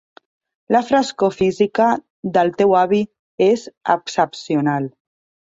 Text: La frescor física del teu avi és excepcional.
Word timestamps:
La 0.75 0.79
frescor 0.85 1.35
física 1.35 1.89
del 2.39 2.49
teu 2.63 2.75
avi 2.81 3.03
és 3.51 3.67
excepcional. 3.99 4.91